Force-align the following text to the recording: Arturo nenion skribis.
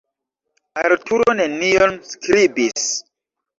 Arturo 0.85 1.35
nenion 1.41 1.95
skribis. 2.15 2.91